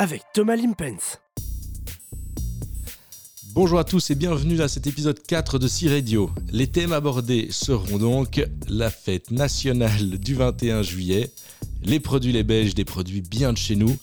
[0.00, 1.20] avec Thomas Limpens.
[3.52, 6.30] Bonjour à tous et bienvenue à cet épisode 4 de C-Radio.
[6.50, 11.30] Les thèmes abordés seront donc la fête nationale du 21 juillet,
[11.82, 13.94] les produits les belges, des produits bien de chez nous,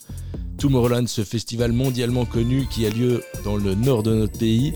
[0.59, 4.75] Tomorrowland, ce festival mondialement connu qui a lieu dans le nord de notre pays,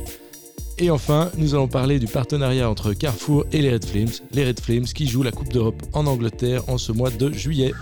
[0.79, 4.59] et enfin, nous allons parler du partenariat entre Carrefour et les Red Flames, les Red
[4.59, 7.73] Flames qui jouent la Coupe d'Europe en Angleterre en ce mois de juillet.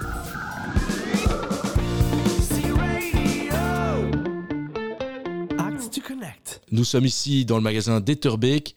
[6.72, 8.76] Nous sommes ici dans le magasin d'Etterbeek.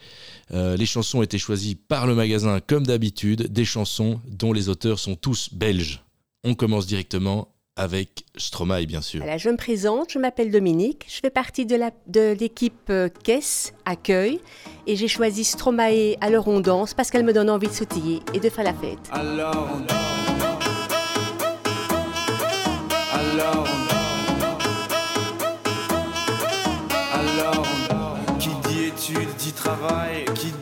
[0.52, 4.68] Euh, les chansons ont été choisies par le magasin comme d'habitude, des chansons dont les
[4.68, 6.02] auteurs sont tous belges.
[6.44, 9.24] On commence directement avec Stromae, bien sûr.
[9.38, 14.40] je me présente, je m'appelle Dominique, je fais partie de l'équipe euh, Caisse Accueil
[14.86, 18.20] et j'ai choisi Stromae à l'heure on danse parce qu'elle me donne envie de sautiller
[18.34, 18.98] et de faire la fête.
[19.10, 19.92] Alors on danse.
[23.14, 23.71] Alors on Alors
[29.62, 30.61] travail, qui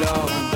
[0.00, 0.55] love.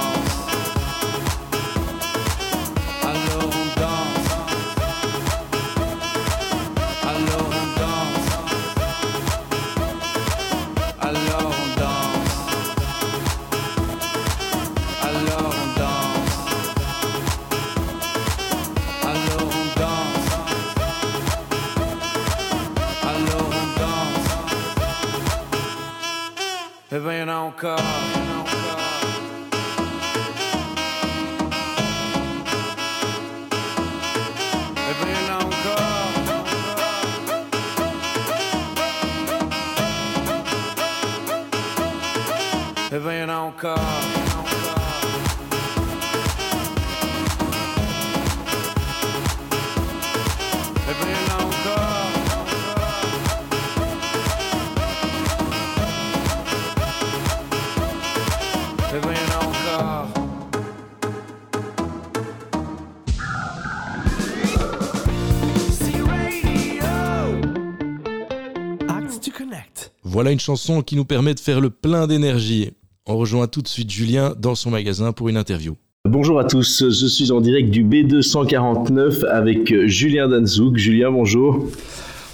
[70.21, 72.69] Voilà une chanson qui nous permet de faire le plein d'énergie.
[73.07, 75.77] On rejoint tout de suite Julien dans son magasin pour une interview.
[76.07, 80.77] Bonjour à tous, je suis en direct du B249 avec Julien Danzouk.
[80.77, 81.65] Julien, bonjour.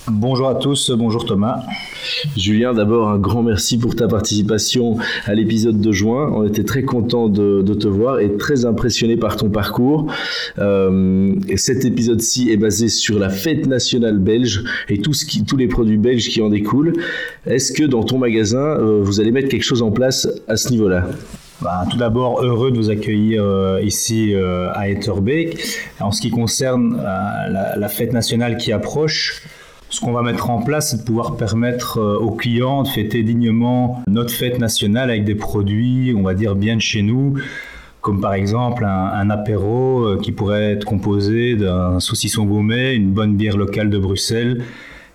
[0.09, 1.63] Bonjour à tous, bonjour Thomas.
[2.38, 6.31] Julien, d'abord un grand merci pour ta participation à l'épisode de juin.
[6.33, 10.07] On était très content de, te voir et très impressionné par ton parcours.
[10.59, 15.57] Euh, cet épisode-ci est basé sur la fête nationale belge et tout ce qui, tous
[15.57, 16.94] les produits belges qui en découlent.
[17.45, 20.69] Est-ce que dans ton magasin, euh, vous allez mettre quelque chose en place à ce
[20.69, 21.06] niveau-là?
[21.62, 24.33] Bah, tout d'abord, heureux de vous accueillir euh, ici
[24.74, 25.59] à Etterbeek.
[26.00, 29.42] En ce qui concerne la, la, fête nationale qui approche,
[29.89, 33.24] Ce qu'on va mettre en place, c'est de pouvoir permettre euh, aux clients de fêter
[33.24, 37.36] dignement notre fête nationale avec des produits, on va dire, bien de chez nous,
[38.01, 43.36] comme par exemple un, apéro euh, qui pourrait être composé d'un saucisson gourmet, une bonne
[43.36, 44.63] bière locale de Bruxelles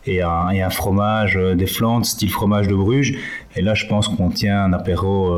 [0.07, 3.19] et un, fromage euh, des Flandres, style fromage de Bruges.
[3.57, 5.37] Et là, je pense qu'on tient un apéro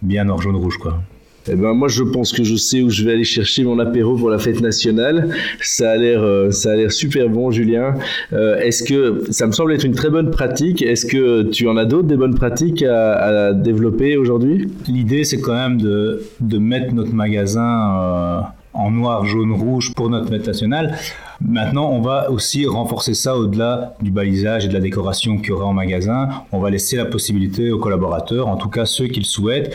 [0.00, 1.00] bien or jaune-rouge, quoi.
[1.50, 4.16] Eh ben moi je pense que je sais où je vais aller chercher mon apéro
[4.16, 5.30] pour la fête nationale.
[5.62, 7.94] Ça a l'air euh, ça a l'air super bon Julien.
[8.32, 11.76] Euh, est-ce que ça me semble être une très bonne pratique Est-ce que tu en
[11.76, 14.68] as d'autres des bonnes pratiques à, développer aujourd'hui?
[14.88, 16.20] L'idée c'est quand même de,
[16.58, 18.40] mettre notre magasin euh,
[18.74, 20.96] en noir, jaune, rouge pour notre fête nationale.
[21.40, 25.52] Maintenant, on va aussi renforcer ça au-delà du balisage et de la décoration qu'il y
[25.52, 26.28] aura en magasin.
[26.52, 29.74] On va laisser la possibilité aux collaborateurs, en tout cas ceux qui le souhaitent,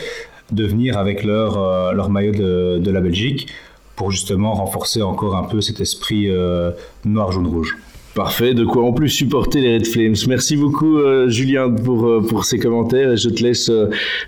[0.54, 3.48] de venir avec leur, euh, maillot de, de, la Belgique
[3.96, 6.70] pour justement renforcer encore un peu cet esprit euh,
[7.04, 7.76] noir, jaune, rouge.
[8.14, 10.14] Parfait, de quoi en plus supporter les Red Flames.
[10.28, 13.16] Merci beaucoup euh, Julien pour, pour ces commentaires.
[13.16, 13.70] Je te, laisse,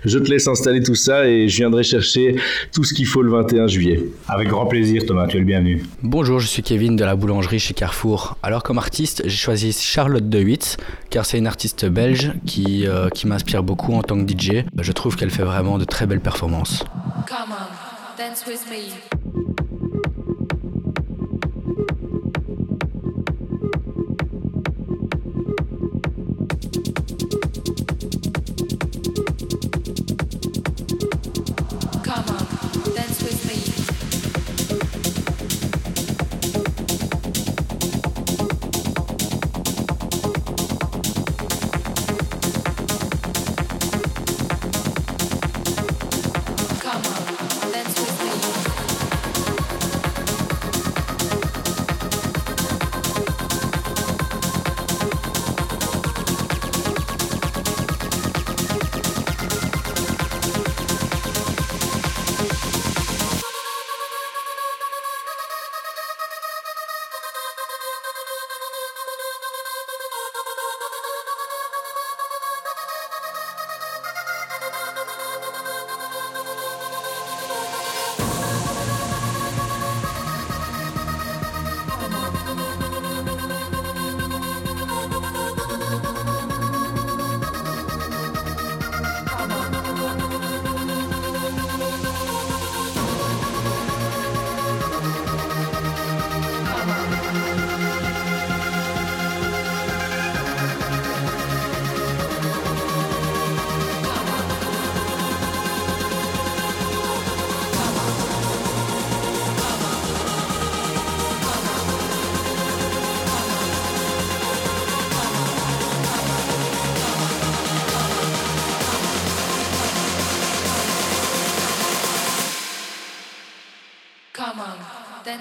[0.03, 2.35] je te laisse installer tout ça et je viendrai chercher
[2.73, 4.03] tout ce qu'il faut le 21 juillet.
[4.27, 5.83] Avec grand plaisir Thomas, tu es le bienvenu.
[6.03, 8.37] Bonjour, je suis Kevin de la boulangerie chez Carrefour.
[8.43, 10.77] Alors comme artiste, j'ai choisi Charlotte de Witt
[11.09, 14.65] car c'est une artiste belge qui, euh, qui m'inspire beaucoup en tant que DJ.
[14.77, 16.83] Je trouve qu'elle fait vraiment de très belles performances.
[17.27, 19.66] Come on, dance with me.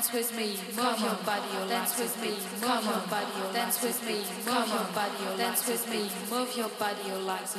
[0.07, 2.29] Dance with me, move your body, dance with me,
[2.61, 7.09] move your body, dance with me, move your body, dance with me, move your body,
[7.09, 7.57] your legs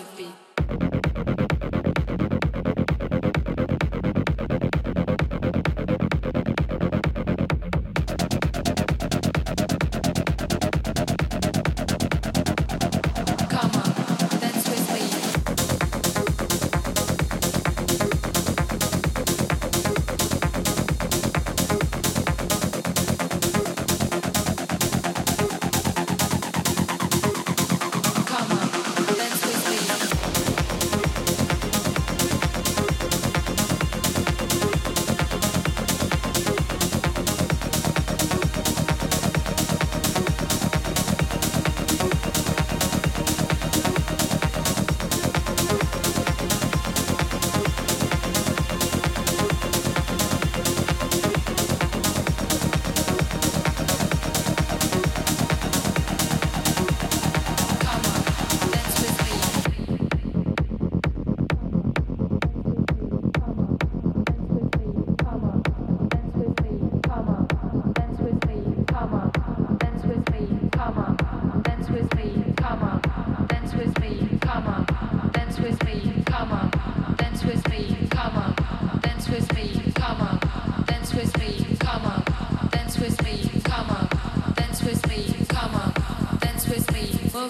[87.48, 87.50] a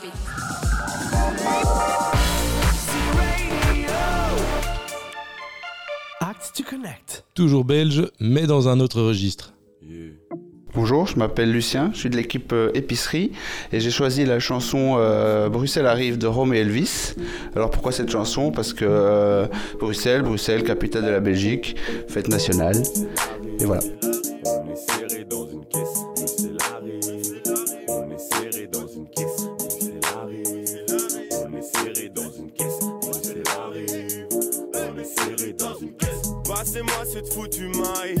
[0.00, 0.12] beat.
[7.34, 9.54] Toujours belge, mais dans un autre registre.
[10.72, 13.32] Bonjour, je m'appelle Lucien, je suis de l'équipe euh, épicerie
[13.72, 17.16] et j'ai choisi la chanson euh, Bruxelles arrive de Rome et Elvis.
[17.56, 18.52] Alors pourquoi cette chanson?
[18.52, 19.48] Parce que euh,
[19.80, 21.74] Bruxelles, Bruxelles, capitale de la Belgique,
[22.06, 22.80] fête nationale.
[23.58, 23.82] Et voilà.
[24.46, 25.64] On est serré dans une
[37.32, 38.16] Foutue maille.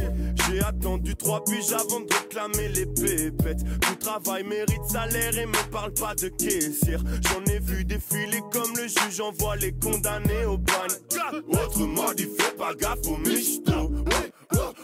[0.46, 3.64] J'ai attendu trois piges avant de réclamer les pépettes.
[3.80, 7.00] Tout travail mérite salaire et me parle pas de caissière.
[7.22, 11.42] J'en ai vu défiler comme le juge envoie les condamnés au bagne.
[11.48, 13.90] Autrement dit, fais pas gaffe aux michtos.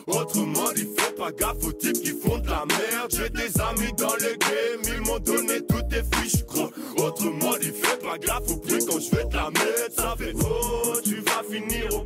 [0.07, 3.11] Autrement dit, fais pas gaffe aux types qui font de la merde.
[3.11, 6.71] J'ai des amis dans le game, ils m'ont donné toutes tes fiches, gros.
[6.97, 9.93] Autrement dit, fais pas gaffe au prix quand je fais de la merde.
[9.97, 12.05] Ça fait oh, tu vas finir au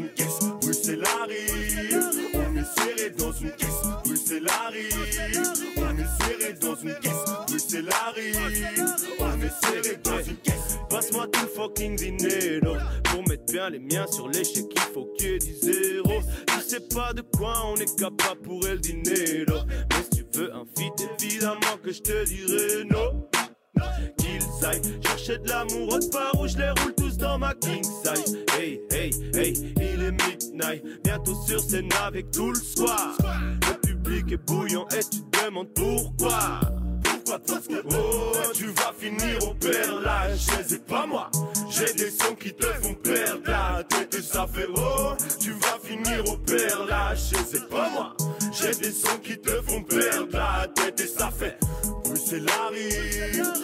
[0.00, 0.40] une caisse.
[0.60, 2.10] Bruxelles arrive.
[2.34, 3.68] On est serré dans une caisse.
[4.04, 4.96] Bruxelles arrive.
[5.76, 7.24] On est serré dans une caisse.
[7.48, 8.36] Bruxelles arrive.
[9.18, 10.78] On est serré dans une caisse.
[10.88, 15.34] Passe-moi tout fucking dinero Pour mettre bien les miens sur l'échec il faut qu'il y
[15.34, 20.02] ait du zéro Tu sais pas de quoi on est capable pour el dinero Mais
[20.02, 23.29] si tu veux un feat évidemment que je te dirai non
[24.16, 27.82] qu'ils aillent chercher de l'amour autre part où je les roule tous dans ma king
[27.82, 28.38] size.
[28.58, 33.16] Hey, hey, hey, il est midnight, bientôt sur scène avec tout le soir.
[33.68, 36.60] Le public est bouillant et tu te demandes pourquoi.
[37.02, 41.30] Pourquoi Parce que oh, tu vas finir au perlage, c'est pas moi.
[41.70, 45.78] J'ai des sons qui te font perdre la tête et ça fait oh, tu vas
[45.82, 48.16] finir au perlage, c'est pas moi.
[48.52, 51.56] J'ai des sons qui te font perdre la tête et ça fait
[52.48, 53.59] arrive, on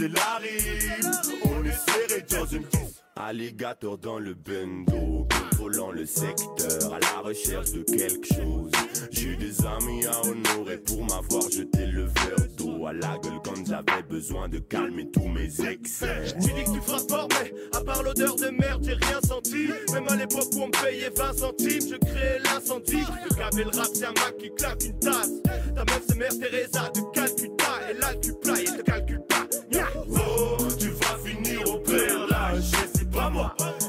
[0.00, 0.10] caisse.
[0.10, 1.10] Bruxelles arrive,
[1.44, 2.64] on est serré dans une.
[3.16, 8.70] Alligator dans le bendo, contrôlant le secteur, à la recherche de quelque chose.
[9.10, 13.66] J'ai des amis à honorer pour m'avoir jeté le verre d'eau à la gueule quand
[13.66, 16.34] j'avais besoin de calmer tous mes excès.
[16.40, 19.68] Tu dis que tu feras fort, mais à part l'odeur de merde, j'ai rien senti.
[19.92, 23.04] Même à l'époque où on me payait 20 centimes, je créais l'incendie.
[23.36, 25.30] Gaver le rap, c'est un Mac qui claque une tasse.
[25.74, 28.32] Ta meuf, c'est Mère Teresa de Calcutta, et là, tu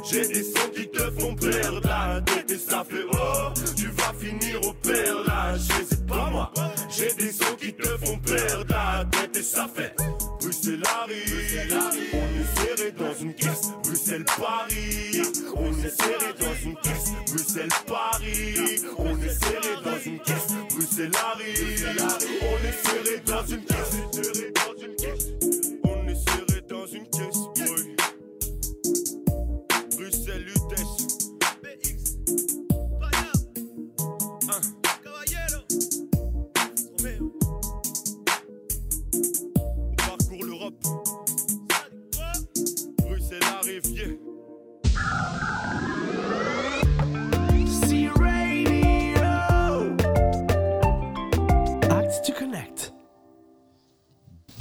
[0.09, 4.13] J'ai des sons qui te font perdre la tête et ça fait oh, tu vas
[4.19, 6.51] finir au perlage, c'est pas moi.
[6.89, 9.95] J'ai des sons qui te font perdre la tête et ça fait
[10.39, 11.79] Bruxelles arrive,
[12.13, 13.69] on est serré dans une caisse.
[13.83, 15.21] Bruxelles Paris,
[15.55, 17.11] on est serré dans une caisse.
[17.27, 20.47] Bruxelles Paris, on est serré dans une caisse.
[20.75, 21.97] Bruxelles arrive,
[22.41, 22.71] on est.
[22.81, 24.60] Serré dans une caisse.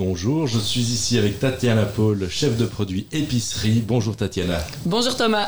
[0.03, 3.85] Bonjour, je suis ici avec Tatiana Paul, chef de produit épicerie.
[3.87, 4.57] Bonjour Tatiana.
[4.87, 5.47] Bonjour Thomas.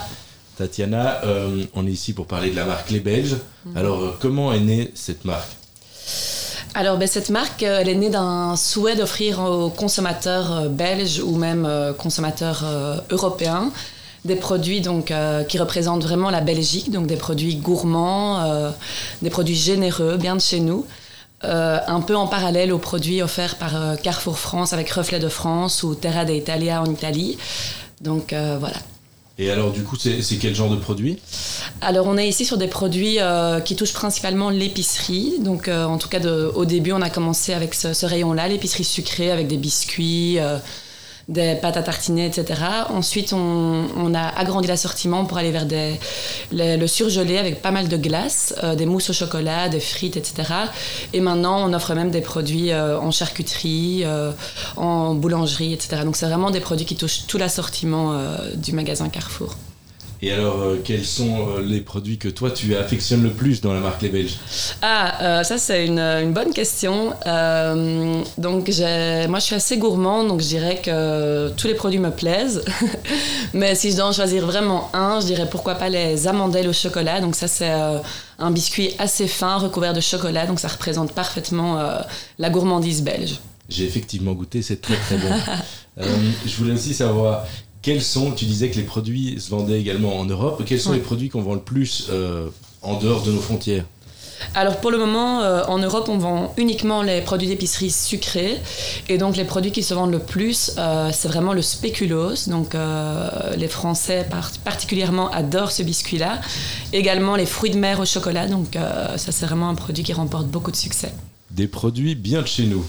[0.59, 3.37] Tatiana, euh, on est ici pour parler de la marque Les Belges.
[3.75, 5.49] Alors, euh, comment est née cette marque?
[6.75, 11.37] Alors ben, cette marque, euh, elle est née d'un souhait d'offrir aux consommateurs belges ou
[11.37, 11.67] même
[11.97, 12.63] consommateurs
[13.09, 13.73] européens
[14.25, 18.73] des produits donc, euh, qui représentent vraiment la Belgique, donc des produits gourmands,
[19.23, 20.87] des produits généreux, bien de chez nous.
[21.45, 25.29] Euh, un peu en parallèle aux produits offerts par euh, Carrefour France avec Reflet de
[25.29, 27.37] France ou Terra d'Italia en Italie.
[28.01, 28.77] Donc euh, voilà.
[29.39, 31.19] Et alors, du coup, c'est quel genre de produit?
[31.81, 33.19] Alors on est ici sur des produits
[33.65, 35.39] qui touchent principalement l'épicerie.
[35.41, 38.85] Donc en tout cas de- au début on a commencé avec ce, ce rayon-là, l'épicerie
[38.85, 40.39] sucrée avec des biscuits,
[41.29, 42.61] des pâtes à tartiner, etc.
[42.91, 45.67] Ensuite on, a agrandi l'assortiment pour aller vers
[46.53, 50.53] le surgelé avec pas mal de glace, euh, des mousses au chocolat, des frites, etc.
[51.13, 54.33] Et maintenant on offre même des produits euh, en charcuterie, euh,
[54.77, 56.03] en boulangerie, etc.
[56.05, 58.15] Donc c'est vraiment des produits qui touchent tout l'assortiment
[58.57, 59.57] du magasin Carrefour.
[60.25, 63.73] Et alors, euh, quels sont euh, les produits que toi tu affectionnes le plus dans
[63.75, 64.37] la marque Les Belges?
[64.81, 67.13] Ah, euh, ça c'est une, une, bonne question.
[67.27, 68.69] Euh, donc
[69.29, 72.65] moi je suis assez gourmand, donc je dirais que tous les produits me plaisent.
[73.53, 76.73] Mais si je dois en choisir vraiment un, je dirais pourquoi pas les amandelles au
[76.73, 77.21] chocolat.
[77.21, 77.73] Donc ça c'est
[78.39, 81.83] un biscuit assez fin recouvert de chocolat, donc ça représente parfaitement
[82.39, 83.41] la gourmandise belge.
[83.69, 85.35] J'ai effectivement goûté, c'est très très bon.
[86.47, 87.45] je voulais aussi savoir
[87.83, 91.01] quels sont, tu disais que les produits se vendaient également en Europe, quels sont les
[91.01, 92.49] produits qu'on vend le plus euh,
[92.81, 93.85] en dehors de nos frontières?
[94.55, 98.59] Alors pour le moment, euh, en Europe, on vend uniquement les produits d'épicerie sucrés.
[99.09, 102.49] Et donc les produits qui se vendent le plus, euh, c'est vraiment le spéculoos.
[102.49, 102.75] Donc
[103.57, 104.27] les Français
[104.65, 106.41] particulièrement adorent ce biscuit-là.
[106.93, 108.49] Également les fruits de mer au chocolat.
[108.49, 108.77] Donc
[109.17, 111.13] ça c'est vraiment un produit qui remporte beaucoup de succès.
[111.53, 112.85] Des produits bien de chez nous.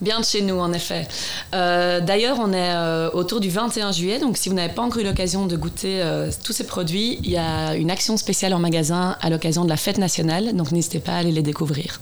[0.00, 1.06] Bien de chez nous, en effet.
[1.54, 5.00] Euh, d'ailleurs, on est euh, autour du 21 juillet, donc si vous n'avez pas encore
[5.00, 8.58] eu l'occasion de goûter euh, tous ces produits, il y a une action spéciale en
[8.58, 12.00] magasin à l'occasion de la fête nationale, donc n'hésitez pas à aller les découvrir.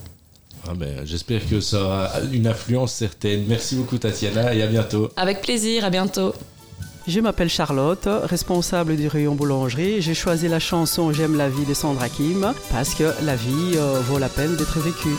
[0.69, 3.45] Ah ben, J'espère que ça aura une influence certaine.
[3.49, 5.09] Merci beaucoup Tatiana et à bientôt.
[5.17, 6.35] Avec plaisir, à bientôt.
[7.07, 10.03] Je m'appelle Charlotte, responsable du rayon boulangerie.
[10.03, 14.19] J'ai choisi la chanson J'aime la vie de Sandra Kim parce que la vie vaut
[14.19, 15.17] la peine d'être vécue.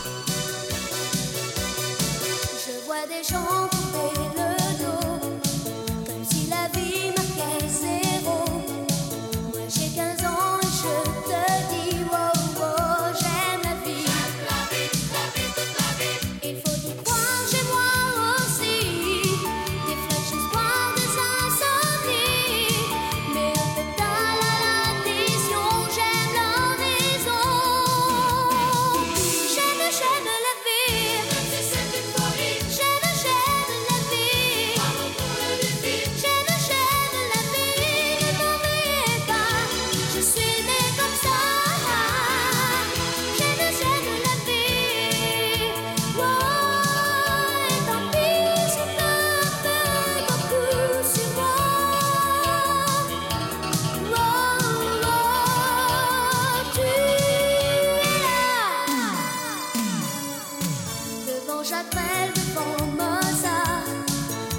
[61.62, 63.84] j'appelle le bon Mozart,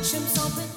[0.04, 0.71] je me sens peut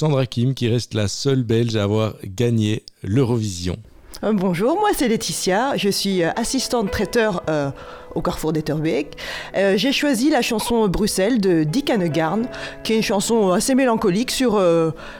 [0.00, 3.76] Sandra Kim qui reste la seule Belge à avoir gagné l'Eurovision.
[4.24, 7.70] Euh, bonjour, moi c'est Laetitia, je suis euh, assistante traiteur euh,
[8.14, 9.18] au Carrefour d'Etterbeek.
[9.54, 12.48] J'ai choisi la chanson Bruxelles de Dick Hanegarn,
[12.82, 14.58] qui est une chanson assez mélancolique sur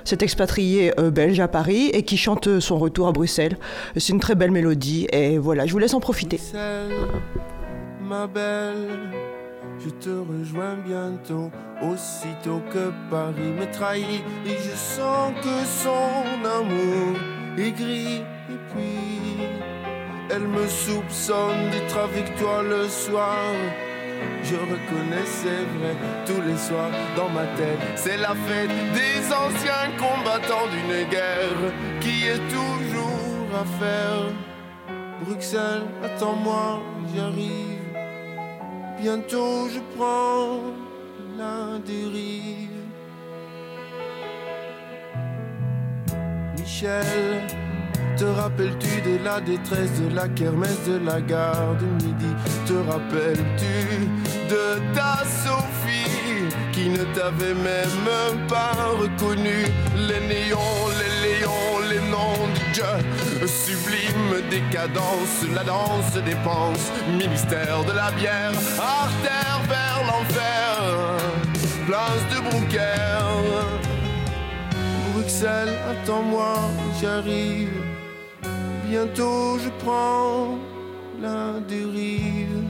[0.05, 3.59] cet expatrié belge à Paris et qui chante son retour à Bruxelles.
[3.99, 6.39] C'est une très belle mélodie et voilà, je vous laisse en profiter.
[6.39, 6.91] Bruxelles,
[8.01, 9.30] ma belle
[9.83, 11.51] je te rejoins bientôt,
[11.83, 14.23] aussitôt que Paris me trahit.
[14.47, 17.19] Et je sens que son amour
[17.57, 18.23] est gris.
[18.51, 19.47] Et puis,
[20.31, 23.39] elle me soupçonne d'être avec toi le soir.
[24.43, 25.95] je reconnais, c'est vrai,
[26.27, 27.81] tous les soirs dans ma tête.
[27.97, 34.25] C'est la fête des anciens combattants d'une guerre qui est toujours à faire.
[35.25, 36.81] Bruxelles, attends-moi,
[37.15, 37.80] j'arrive.
[39.03, 40.61] Bientôt je prends
[41.39, 42.69] la dérive.
[46.59, 47.41] Michel,
[48.19, 52.33] te rappelles-tu de la détresse de la kermesse de la gare de midi?
[52.67, 53.77] Te rappelles-tu
[54.51, 59.65] de ta Sophie qui ne t'avait même pas reconnu
[59.97, 63.47] Les néons, les léons, les noms de Dieu.
[63.47, 70.77] Sublime décadence, la danse dépense Ministère de la bière, artère vers l'enfer.
[71.87, 73.01] Place de Brouquer
[75.15, 76.55] Bruxelles, attends-moi,
[77.01, 77.73] j'arrive.
[78.89, 80.59] Bientôt je prends
[81.21, 82.63] la dérive.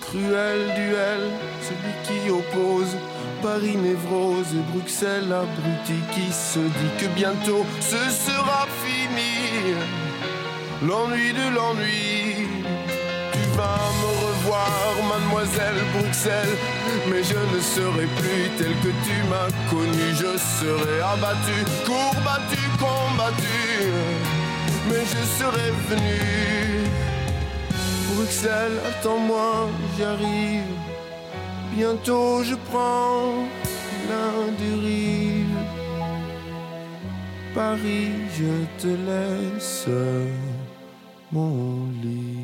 [0.00, 1.22] Cruel duel,
[1.66, 2.96] celui qui oppose
[3.42, 9.74] Paris névrose et Bruxelles abruti qui se dit que bientôt ce sera fini.
[10.86, 12.46] L'ennui de l'ennui,
[13.32, 14.70] tu vas me revoir,
[15.08, 16.56] mademoiselle Bruxelles,
[17.08, 20.06] mais je ne serai plus tel que tu m'as connu.
[20.12, 23.92] Je serai abattu, courbattu, combattu,
[24.88, 26.90] mais je serai venu.
[28.14, 30.89] Bruxelles, attends-moi, j'arrive.
[31.74, 33.46] Bientôt je prends
[34.58, 35.46] dérive.
[37.54, 39.88] Paris, je te laisse
[41.32, 42.38] mon lit.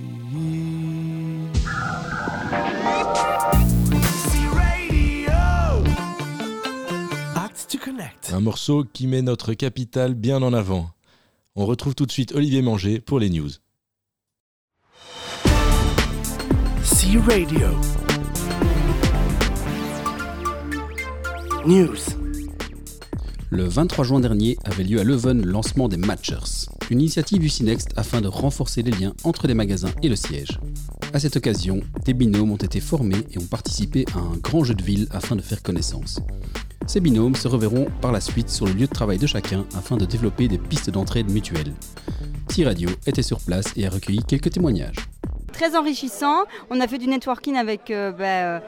[7.34, 8.32] Act to Connect.
[8.32, 10.90] Un morceau qui met notre capitale bien en avant.
[11.54, 13.50] On retrouve tout de suite Olivier Manger pour les news.
[16.82, 17.68] C Radio.
[23.50, 27.48] Le 23 juin dernier avait lieu à Leuven le lancement des Matchers, une initiative du
[27.48, 30.60] Cinext afin de renforcer les liens entre les magasins et le siège.
[31.12, 34.74] À cette occasion, des binômes ont été formés et ont participé à un grand jeu
[34.74, 36.20] de ville afin de faire connaissance.
[36.86, 39.96] Ces binômes se reverront par la suite sur le lieu de travail de chacun afin
[39.96, 41.74] de développer des pistes d'entraide mutuelles.
[42.46, 45.08] T-Radio était sur place et a recueilli quelques témoignages
[45.56, 46.44] très enrichissant.
[46.68, 48.60] On a fait du networking avec, euh, bah, euh,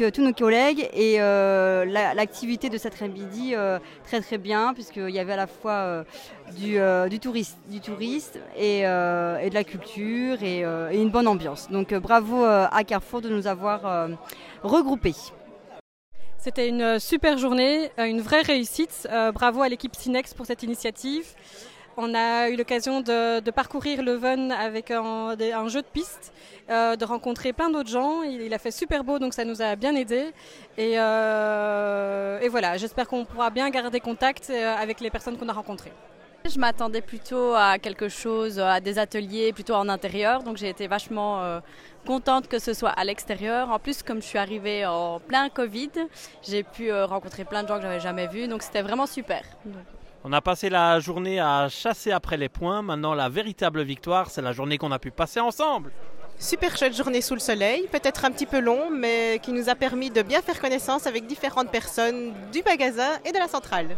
[0.00, 3.54] euh, tous nos collègues et la- l'activité de cet après-midi
[4.04, 6.04] très très bien puisqu'il y avait à la fois
[6.56, 6.78] du,
[7.10, 7.18] du,
[8.56, 8.82] et,
[9.50, 10.62] de la culture et,
[11.04, 11.68] une bonne ambiance.
[11.70, 14.08] Donc bravo à Carrefour de nous avoir
[14.62, 15.14] regroupés.
[16.38, 19.08] C'était une super journée, une vraie réussite.
[19.34, 21.26] Bravo à l'équipe Cinex pour cette initiative.
[21.96, 25.36] On a eu l'occasion de, de parcourir Leuven avec un,
[25.68, 26.32] jeu de piste,
[26.70, 28.22] euh, de rencontrer plein d'autres gens.
[28.22, 30.32] Il, a fait super beau, donc ça nous a bien aidé.
[30.78, 35.48] Et, euh, et voilà, j'espère qu'on pourra bien garder contact euh, avec les personnes qu'on
[35.48, 35.92] a rencontrées.
[36.48, 40.86] Je m'attendais plutôt à quelque chose, à des ateliers plutôt en intérieur, donc j'ai été
[40.86, 41.60] vachement
[42.06, 43.68] contente que ce soit à l'extérieur.
[43.70, 45.90] En plus, comme je suis arrivée en plein Covid,
[46.42, 49.42] j'ai pu rencontrer plein de gens que j'avais jamais vus, donc c'était vraiment super.
[50.22, 52.82] On a passé la journée à chasser après les points.
[52.82, 55.90] Maintenant, la véritable victoire, c'est la journée qu'on a pu passer ensemble.
[56.38, 59.74] Super chouette journée sous le soleil, peut-être un petit peu long, mais qui nous a
[59.74, 63.88] permis de bien faire connaissance avec différentes personnes du magasin et de la centrale.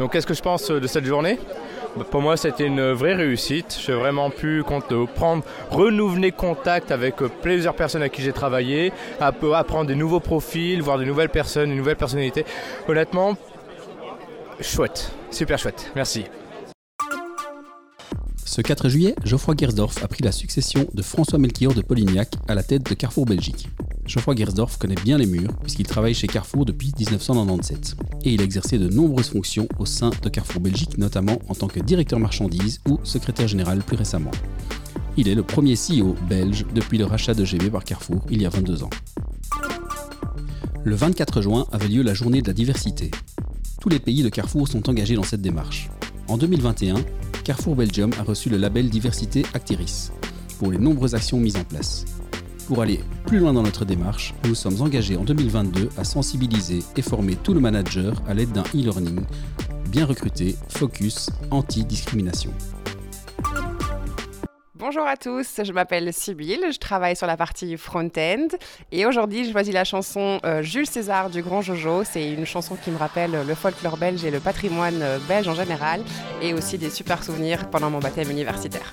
[0.00, 1.38] Donc qu'est-ce que je pense de cette journée?
[1.96, 3.78] Bah, Pour moi, c'était une vraie réussite.
[3.84, 8.92] J'ai vraiment pu euh, prendre, renouveler contact avec euh, plusieurs personnes avec qui j'ai travaillé,
[9.20, 12.44] à apprendre des nouveaux profils, voir de nouvelles personnes, de nouvelles personnalités.
[12.88, 13.36] Honnêtement,
[14.60, 15.90] chouette, super chouette.
[15.94, 16.24] Merci.
[18.44, 22.54] Ce 4 juillet, Geoffroy Gersdorf a pris la succession de François Melchior de Polignac à
[22.54, 23.68] la tête de Carrefour Belgique.
[24.04, 28.44] Geoffroy Gersdorf connaît bien les murs puisqu'il travaille chez Carrefour depuis 1997 et il a
[28.44, 32.80] exercé de nombreuses fonctions au sein de Carrefour Belgique, notamment en tant que directeur marchandises
[32.86, 34.32] ou secrétaire général plus récemment.
[35.16, 38.46] Il est le premier CEO belge depuis le rachat de GB par Carrefour il y
[38.46, 38.90] a 22 ans.
[40.84, 43.10] Le 24 juin avait lieu la journée de la diversité.
[43.82, 45.90] Tous les pays de Carrefour sont engagés dans cette démarche.
[46.28, 46.94] En 2021,
[47.42, 50.12] Carrefour Belgium a reçu le label Diversité Actiris
[50.60, 52.04] pour les nombreuses actions mises en place.
[52.68, 57.02] Pour aller plus loin dans notre démarche, nous sommes engagés en 2022 à sensibiliser et
[57.02, 59.18] former tout le manager à l'aide d'un e-learning
[59.90, 62.52] bien recruté, focus, anti-discrimination.
[64.84, 68.48] Bonjour à tous, je m'appelle Sybille, je travaille sur la partie front-end
[68.90, 72.02] et aujourd'hui je choisis la chanson euh, Jules César du Grand Jojo.
[72.02, 75.54] C'est une chanson qui me rappelle le folklore belge et le patrimoine euh, belge en
[75.54, 76.02] général
[76.42, 78.92] et aussi des super souvenirs pendant mon baptême universitaire.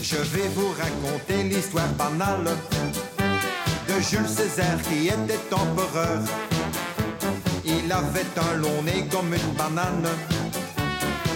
[0.00, 2.44] Je vais vous raconter l'histoire banale
[3.88, 6.20] de Jules César qui était empereur.
[7.64, 10.08] Il avait un long nez comme une banane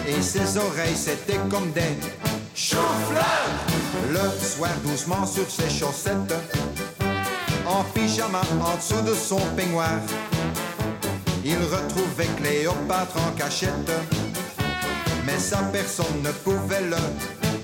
[0.07, 2.32] et ses oreilles c'était comme des
[2.63, 3.51] choux-fleurs.
[4.11, 6.35] Le soir doucement sur ses chaussettes,
[7.67, 9.99] en pyjama en dessous de son peignoir,
[11.45, 13.93] il retrouvait Cléopâtre en cachette,
[15.27, 17.03] mais sa personne ne pouvait le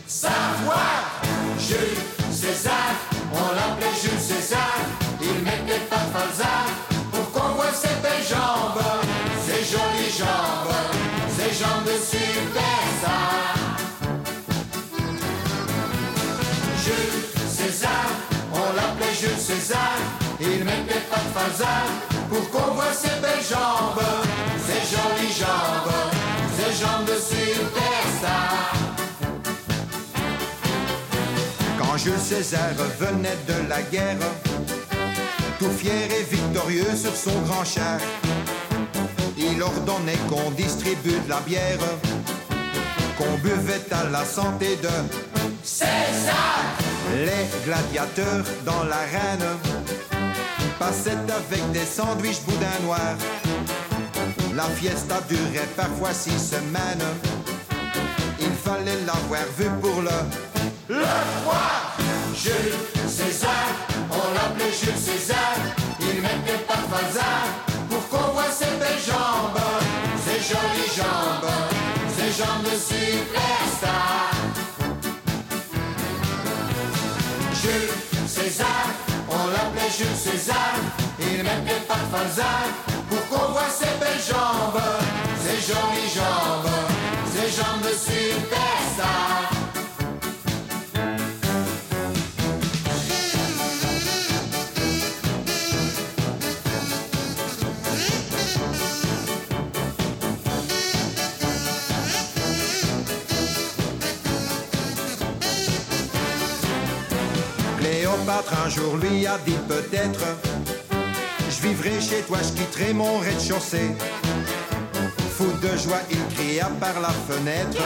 [0.06, 1.22] savoir.
[1.60, 2.92] Jules César,
[3.32, 4.78] on l'appelait Jules César,
[5.20, 6.66] il mettait pas falzar
[7.12, 8.82] pour qu'on voit ses belles jambes,
[9.46, 10.74] ses jolies jambes,
[11.36, 11.98] ses jambes de
[19.20, 19.96] Jules César,
[20.38, 21.86] il mettait pas de falzar
[22.28, 24.00] pour qu'on voit ses belles jambes,
[24.64, 25.92] ses jolies jambes,
[26.56, 28.72] ses jambes de superstar.
[31.80, 34.18] Quand Jules César revenait de la guerre,
[35.58, 37.98] tout fier et victorieux sur son grand char,
[39.36, 41.78] il ordonnait qu'on distribue de la bière,
[43.16, 44.90] qu'on buvait à la santé de
[45.64, 46.67] César.
[47.14, 49.46] Les gladiateurs dans l'arène
[50.78, 53.16] passaient avec des sandwichs boudin noir.
[54.54, 57.06] La fiesta durait parfois six semaines.
[58.40, 60.48] Il fallait l'avoir vu pour le
[60.88, 61.04] le
[61.44, 61.96] voir.
[62.34, 62.74] Jules
[63.08, 63.66] César,
[64.10, 65.56] on l'appelait Jules César.
[66.00, 67.44] Il mettait de bazar
[67.90, 69.60] pour qu'on voit ses belles jambes,
[70.24, 71.50] ses jolies jambes,
[72.16, 74.37] ses jambes de superstar.
[78.26, 78.86] César,
[79.28, 80.74] on l'appelait Jules César.
[81.20, 84.80] Il mettait pas de pour qu'on voit ses belles jambes,
[85.42, 86.70] ses jolies jambes,
[87.32, 89.57] ses jambes de superstar.
[108.30, 110.20] Un jour lui a dit peut-être
[111.48, 113.90] Je vivrai chez toi, je quitterai mon rez-de-chaussée.
[115.34, 117.82] Fou de joie, il cria par la fenêtre.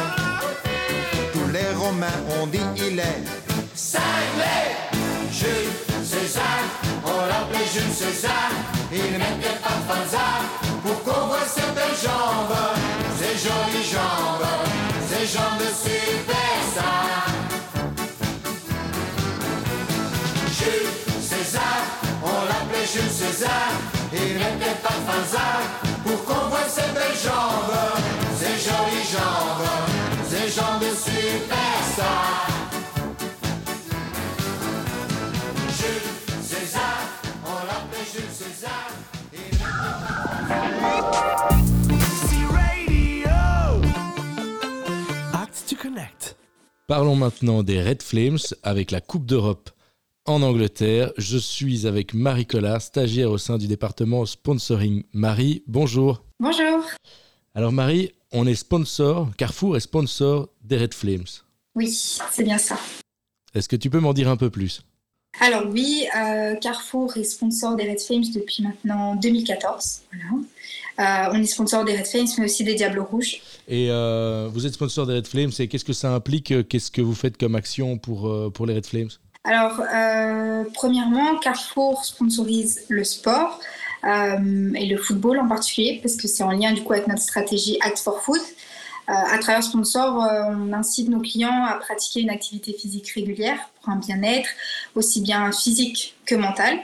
[1.32, 3.22] Tous les Romains ont dit il est
[3.72, 4.58] cinglé.
[5.30, 5.70] Jules
[6.02, 6.62] César,
[7.04, 8.50] on l'appelait Jules César.
[8.92, 10.42] Il mettait pas de fanzar
[10.82, 12.56] pour qu'on voit ses belles jambes,
[13.16, 14.48] ses jolies jambes,
[15.08, 17.01] ses jambes de superstar.
[22.92, 23.70] Jules César.
[24.12, 25.62] Il mettait pas de fanzar
[26.04, 27.72] pour qu'on voit ses belles jambes,
[28.36, 29.66] ses jolies jambes,
[30.28, 32.48] ses jambes de superstar.
[35.78, 36.98] Jules César,
[37.46, 38.88] on l'appelait Jules César.
[45.32, 46.36] Act to connect.
[46.86, 49.70] Parlons maintenant des Red Flames avec la Coupe d'Europe
[50.26, 51.12] en Angleterre.
[51.16, 55.04] Je suis avec Marie Collard, stagiaire au sein du département sponsoring.
[55.12, 56.24] Marie, bonjour.
[56.38, 56.84] Bonjour.
[57.54, 61.26] Alors Marie, on est sponsor, Carrefour est sponsor des Red Flames.
[61.74, 62.78] Oui, c'est bien ça.
[63.54, 64.82] Est-ce que tu peux m'en dire un peu plus?
[65.40, 70.02] Alors oui, euh, Carrefour est sponsor des Red Flames depuis maintenant 2014.
[70.12, 71.28] Voilà.
[71.30, 73.40] Euh, on est sponsor des Red Flames, mais aussi des Diables Rouges.
[73.66, 76.68] Et euh, vous êtes sponsor des Red Flames, et qu'est-ce que ça implique?
[76.68, 79.10] Qu'est-ce que vous faites comme action pour, pour les Red Flames?
[79.44, 83.58] Alors, euh, premièrement, Carrefour sponsorise le sport
[84.04, 87.22] euh, et le football en particulier, parce que c'est en lien du coup avec notre
[87.22, 88.40] stratégie Act for Food.
[88.40, 90.14] Euh, à travers Sponsor,
[90.48, 94.48] on incite nos clients à pratiquer une activité physique régulière pour un bien-être,
[94.94, 96.78] aussi bien physique que mental.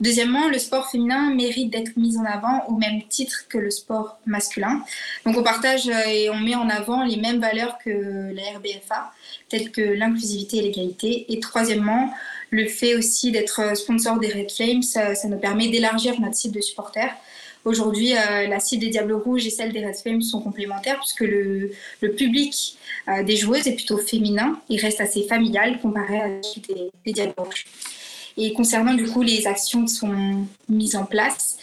[0.00, 4.18] Deuxièmement, le sport féminin mérite d'être mis en avant au même titre que le sport
[4.26, 4.82] masculin.
[5.24, 9.12] Donc on partage et on met en avant les mêmes valeurs que la RBFA,
[9.52, 11.26] telles que l'inclusivité et l'égalité.
[11.28, 12.10] Et troisièmement,
[12.48, 16.62] le fait aussi d'être sponsor des Red Flames, ça, nous permet d'élargir notre cible de
[16.62, 17.14] supporters.
[17.66, 21.20] Aujourd'hui, euh, la cible des Diables Rouges et celle des Red Flames sont complémentaires puisque
[21.20, 22.76] le, le public
[23.08, 24.58] euh, des joueuses est plutôt féminin.
[24.70, 27.66] Il reste assez familial comparé à celui des, des Diables Rouges.
[28.38, 31.58] Et concernant du coup les actions qui sont mises en place,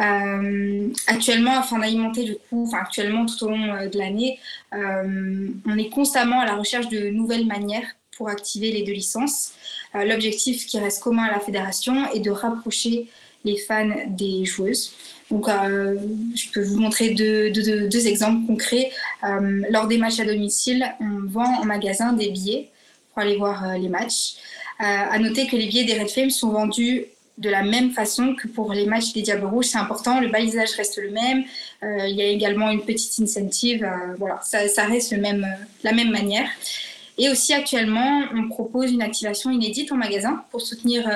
[0.00, 4.38] euh, actuellement, afin d'alimenter du coup, enfin actuellement tout au long euh, de l'année,
[4.72, 9.52] euh, on est constamment à la recherche de nouvelles manières pour activer les deux licences.
[9.94, 13.08] Euh, L'objectif qui reste commun à la fédération est de rapprocher
[13.44, 14.94] les fans des joueuses.
[15.30, 18.92] Donc, je peux vous montrer deux, exemples concrets.
[19.70, 22.68] Lors des matchs à domicile, on vend en magasin des billets
[23.08, 24.34] pour aller voir les matchs.
[24.78, 27.06] À noter que les billets des Red Flames sont vendus
[27.38, 29.66] de la même façon que pour les matchs des Diables Rouges.
[29.66, 31.44] C'est important, le balisage reste le même.
[31.82, 33.84] Euh, il y a également une petite incentive.
[33.84, 36.48] euh, voilà, ça, reste le même, euh, la même manière.
[37.18, 41.06] Et aussi actuellement, on propose une activation inédite en magasin pour soutenir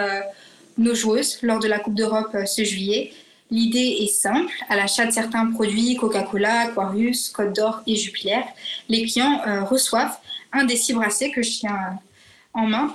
[0.77, 3.15] nos joueuses lors de la Coupe d'Europe ce juillet.
[3.51, 4.53] L'idée est simple.
[4.69, 8.43] À l'achat de certains produits Coca-Cola, Aquarius, Côte d'Or et Jupiler,
[8.91, 10.19] les clients reçoivent
[10.53, 11.99] un des six bracelets que je tiens
[12.53, 12.95] en main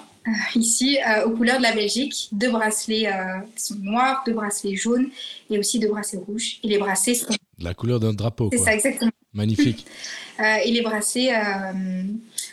[0.55, 2.29] ici euh, aux couleurs de la Belgique.
[2.31, 5.09] Deux bracelets euh, qui sont noirs, deux bracelets jaunes
[5.49, 6.59] et aussi deux bracelets rouges.
[6.63, 7.33] Et les bracelets sont...
[7.59, 8.49] La couleur d'un drapeau.
[8.51, 9.11] C'est ça, exactement.
[9.33, 9.85] Magnifique.
[10.39, 12.03] Euh, et les bracelets, euh,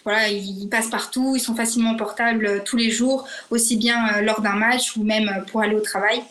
[0.05, 4.21] voilà, ils passent partout, ils sont facilement portables euh, tous les jours, aussi bien euh,
[4.21, 6.23] lors d'un match ou même euh, pour aller au travail.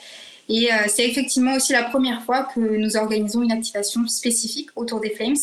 [0.50, 5.02] Et euh, c'est effectivement aussi la première fois que nous organisons une activation spécifique autour
[5.02, 5.36] des Flames.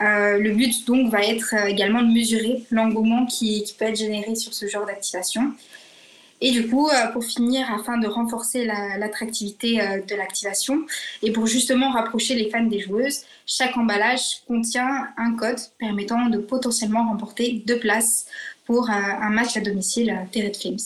[0.00, 4.34] Euh, le but donc va être euh, également de mesurer l'engouement qui, peut être généré
[4.34, 5.52] sur ce genre d'activation.
[6.42, 9.76] Et du coup, pour finir, afin de renforcer la- l'attractivité
[10.08, 10.86] de l'activation
[11.22, 16.38] et pour justement rapprocher les fans des joueuses, chaque emballage contient un code permettant de
[16.38, 18.24] potentiellement remporter deux places
[18.64, 20.78] pour un match à domicile des Red Flames.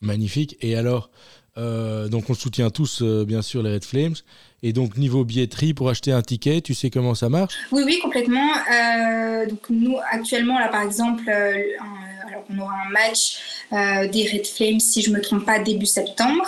[0.00, 0.56] Magnifique.
[0.60, 1.10] Et alors,
[1.58, 4.14] euh, donc on soutient tous euh, bien sûr les Red Flames.
[4.62, 7.54] Et donc niveau billetterie pour acheter un ticket, tu sais comment ça marche?
[7.72, 8.48] Oui, oui, complètement.
[8.72, 13.38] Euh, donc nous, actuellement, là, par exemple, alors on aura un match
[13.72, 16.44] des Red Flames, si je me trompe pas, début septembre,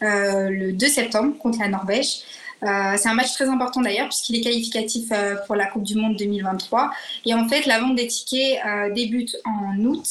[0.00, 2.22] le 2 septembre contre la Norvège.
[2.62, 5.12] C'est un match très important d'ailleurs puisqu'il est qualificatif
[5.46, 6.90] pour la Coupe du Monde 2023.
[7.26, 8.60] Et en fait, la vente des tickets
[8.94, 10.06] débute en août.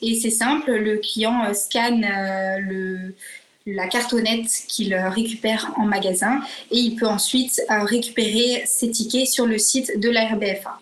[0.00, 2.06] Et c'est simple, le client scanne
[2.60, 3.14] le,
[3.66, 9.46] la cartonnette qu'il récupère en magasin et il peut ensuite euh, récupérer ses tickets sur
[9.46, 10.78] le site de la RBFA.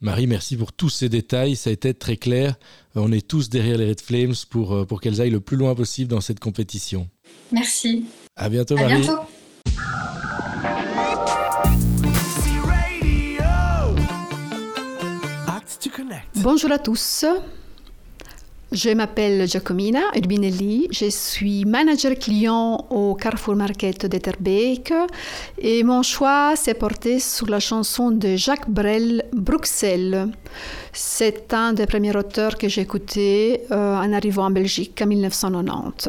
[0.00, 1.56] Marie, merci pour tous ces détails.
[1.56, 2.56] Ça a été très clair.
[2.94, 5.74] On est tous derrière les Red Flames pour, euh, pour qu'elles aillent le plus loin
[5.74, 7.08] possible dans cette compétition.
[7.50, 8.04] Merci.
[8.36, 9.00] À bientôt, À Marie.
[9.02, 9.20] bientôt.
[16.36, 17.24] Bonjour à tous.
[18.72, 20.88] Je m'appelle Giacomina Urbinelli.
[20.90, 24.94] Je suis manager client au Carrefour Market d'Etterbeek
[25.58, 30.28] et mon choix s'est porté sur la chanson de Jacques Brel, Bruxelles.
[30.90, 36.08] C'est un des premiers auteurs que j'ai écouté euh, en arrivant en Belgique en 1990.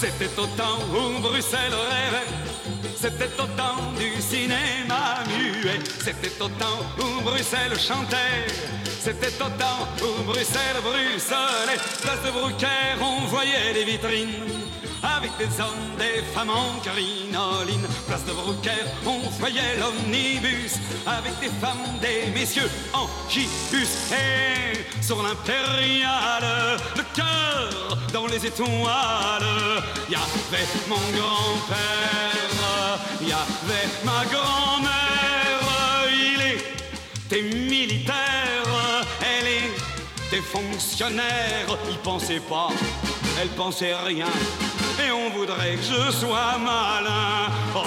[0.00, 2.26] C'était au temps où Bruxelles rêvait,
[2.96, 5.22] c'était au temps du cinéma
[6.00, 8.46] c'était au temps où Bruxelles chantait,
[9.00, 14.64] c'était au temps où Bruxelles bruxelait, place de Brucaire on voyait les vitrines.
[15.02, 17.86] Avec des hommes, des femmes en crinoline.
[18.06, 20.76] Place de Brucaire, on voyait l'omnibus.
[21.06, 24.10] Avec des femmes, des messieurs en gibus.
[24.12, 29.82] Et sur l'impériale, le cœur dans les étoiles.
[30.08, 32.48] Y avait mon grand-père,
[33.20, 35.03] y avait ma grand-mère
[37.26, 42.68] était militaire, elle était fonctionnaire Il pensait pas,
[43.40, 44.28] elle pensait rien.
[45.04, 47.52] Et on voudrait que je sois malin.
[47.74, 47.80] Oh,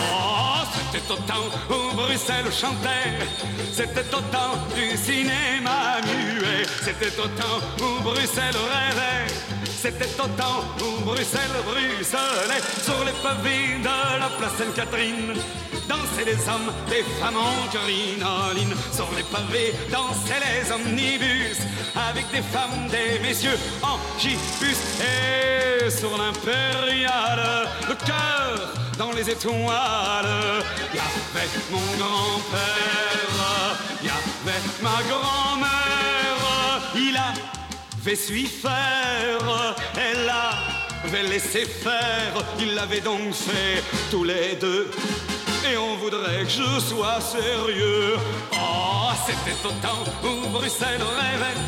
[0.92, 3.26] c'était au temps où Bruxelles chantait,
[3.72, 9.34] c'était au temps du cinéma muet, c'était au temps où Bruxelles rêvait,
[9.78, 11.58] c'était au temps où Bruxelles
[12.84, 15.34] sur les pavés de la place Sainte-Catherine.
[15.88, 18.76] Dansaient les hommes, les femmes en crinoline.
[18.92, 21.60] Sur les pavés dansaient les omnibus.
[22.10, 24.78] Avec des femmes, des messieurs en gibus.
[25.02, 30.64] Et sur l'impériale, le cœur dans les étoiles.
[30.94, 35.87] Y avait mon grand-père, y avait ma grand-mère
[38.08, 40.32] avait su faire, elle
[41.04, 42.46] avait laissé faire.
[42.58, 44.90] Il l'avait donc fait tous les deux
[45.72, 48.18] et on voudrait que je sois sérieux.
[48.54, 51.60] Oh, c'était au temps où Bruxelles rêvait,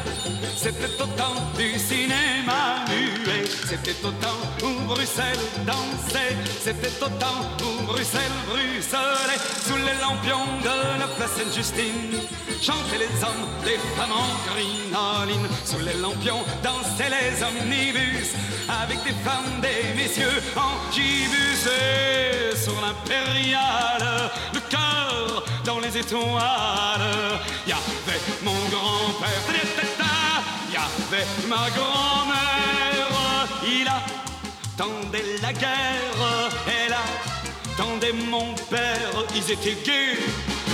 [0.56, 7.42] c'était au temps du cinéma muet, c'était au temps où Bruxelles dansait, c'était au temps
[7.63, 9.40] où Bruxelles bruxelait.
[9.65, 12.19] Sous les lampions de la place Sainte-Justine.
[12.62, 18.34] Chantaient les hommes, les femmes en crinoline, sous les lampions dansaient les omnibus,
[18.82, 21.69] avec des femmes, des messieurs en gibus
[22.90, 27.02] sur l'impériale, le cœur dans les étoiles.
[27.67, 29.44] Y avait mon grand-père,
[30.71, 33.08] y avait ma grand-mère,
[33.65, 36.96] il attendait la guerre, elle
[37.73, 40.19] attendait mon père, ils étaient gays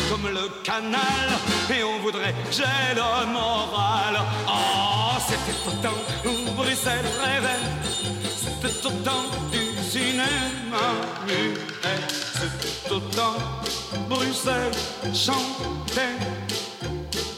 [0.09, 1.28] comme le canal,
[1.70, 4.20] et on voudrait j'ai le moral.
[4.47, 7.66] Oh, c'était au temps où Bruxelles rêvait,
[8.38, 9.64] c'était temps du
[9.96, 10.88] cinéma
[11.26, 11.54] muet,
[12.12, 13.39] c'était au temps
[14.10, 14.74] Bruxelles
[15.14, 16.20] chantait,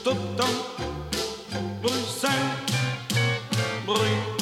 [0.05, 0.60] au temps
[1.84, 2.32] Bruxelles
[3.86, 4.38] bruit.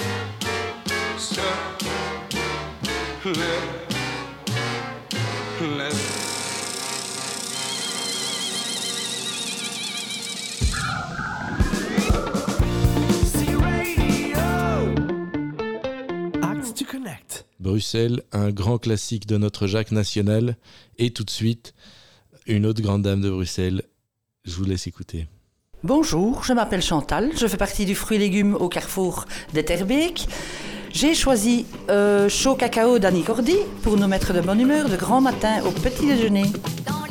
[17.60, 20.58] Bruxelles, un grand classique de notre Jacques national.
[20.97, 21.74] Et tout de suite,
[22.47, 23.84] une autre grande dame de Bruxelles.
[24.43, 25.28] Je vous laisse écouter.
[25.84, 30.28] Bonjour, je m'appelle Chantal, je fais partie du fruit légumes au carrefour d'Etterbeek.
[30.91, 35.22] J'ai choisi euh, chaud cacao d'Annie Cordy pour nous mettre de bonne humeur de grand
[35.22, 36.45] matin au petit déjeuner.
[36.88, 37.06] Dans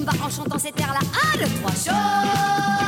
[0.00, 1.00] tumbas en chantant cet air-là.
[1.00, 2.79] Un, deux, trois, chaud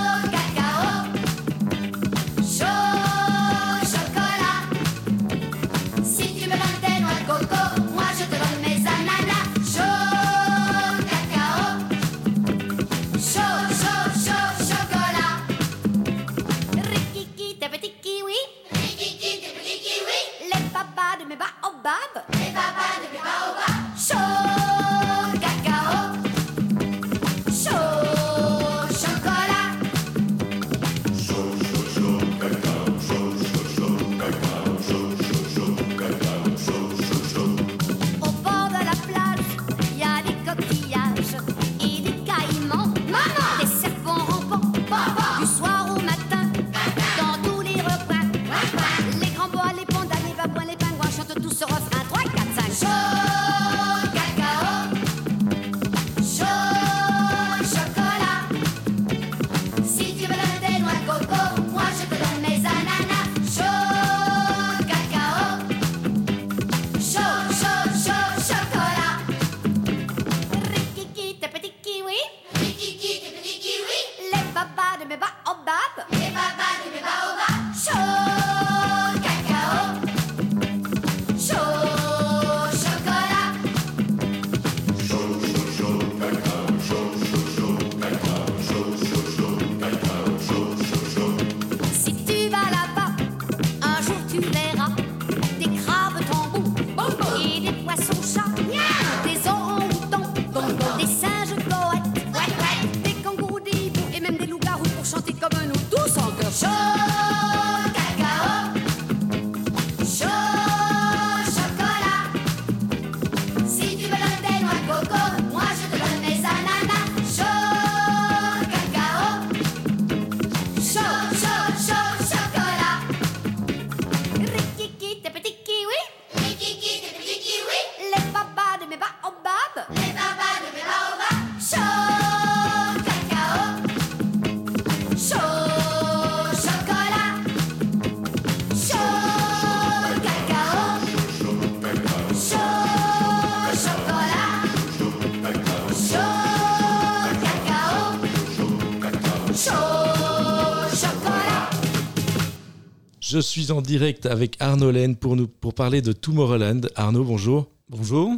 [153.43, 156.89] suis en direct avec Arnaud Laine pour, nous, pour parler de Tomorrowland.
[156.95, 157.67] Arnaud, bonjour.
[157.89, 158.31] Bonjour.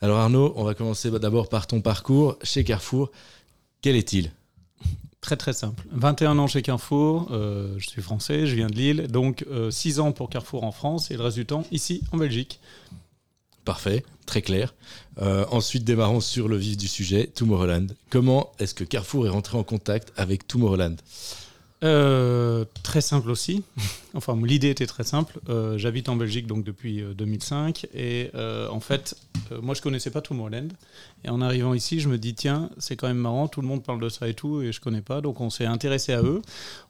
[0.00, 3.10] Alors Arnaud, on va commencer d'abord par ton parcours chez Carrefour.
[3.82, 4.32] Quel est-il?
[5.20, 5.86] Très très simple.
[5.92, 10.12] 21 ans chez Carrefour, euh, je suis français, je viens de Lille, donc 6 ans
[10.12, 12.58] pour Carrefour en France et le reste du temps ici en Belgique.
[13.64, 14.74] Parfait, très clair.
[15.20, 17.88] Euh, ensuite, démarrons sur le vif du sujet, Tomorrowland.
[18.08, 20.96] Comment est-ce que Carrefour est rentré en contact avec Tomorrowland?
[21.82, 23.64] Euh, très simple aussi.
[24.14, 25.40] enfin, l'idée était très simple.
[25.48, 29.16] Euh, J'habite en Belgique donc depuis euh, 2005 et euh, en fait,
[29.62, 30.68] moi je connaissais pas Tomorrowland.
[31.24, 33.82] Et en arrivant ici, je me dis tiens, c'est quand même marrant, tout le monde
[33.82, 35.20] parle de ça et tout et je connais pas.
[35.20, 36.42] Donc on s'est intéressé à eux.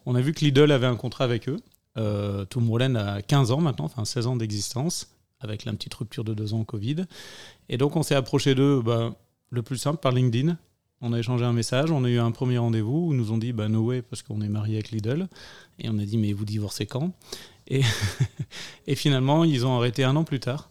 [0.06, 1.58] On a vu que Lidl avait un contrat avec eux.
[1.96, 5.08] Euh, Tomorrowland a 15 ans maintenant, enfin 16 ans d'existence
[5.40, 7.06] avec la petite rupture de deux ans Covid.
[7.68, 9.14] Et donc on s'est approché d'eux, bah,
[9.50, 10.56] le plus simple par LinkedIn.
[11.02, 13.38] On a échangé un message, on a eu un premier rendez-vous où ils nous ont
[13.38, 15.28] dit bah no way parce qu'on est marié avec Lidl
[15.78, 17.12] et on a dit mais vous divorcez quand?
[17.68, 17.80] Et,
[18.86, 20.70] et finalement ils ont arrêté un an plus tard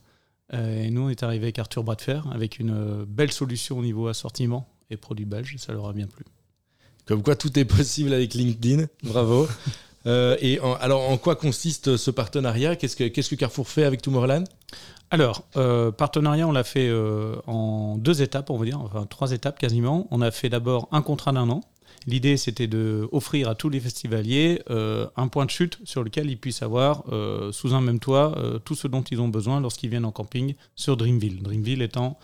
[0.53, 1.97] Euh, et nous on est arrivé avec Arthur Bras
[2.31, 6.07] avec une euh, belle solution au niveau assortiment et produits belges, ça leur a bien
[6.07, 6.25] plu.
[7.05, 8.85] Comme quoi tout est possible avec LinkedIn.
[9.03, 9.47] Bravo.
[10.05, 12.77] Euh, et en- alors, en quoi consiste ce partenariat?
[12.77, 14.45] Qu'est-ce que, qu'est-ce que Carrefour fait avec Tomorrowland?
[15.11, 19.31] Alors, euh, partenariat, on l'a fait euh, en deux étapes, on va dire, enfin trois
[19.31, 20.07] étapes quasiment.
[20.11, 21.61] On a fait d'abord un contrat d'un an.
[22.05, 26.29] L'idée, c'était de offrir à tous les festivaliers euh, un point de chute sur lequel
[26.29, 27.03] ils puissent avoir,
[27.51, 30.95] sous un même toit, tout ce dont ils ont besoin lorsqu'ils viennent en camping sur
[30.95, 31.41] Dreamville.
[31.41, 32.17] Dreamville étant,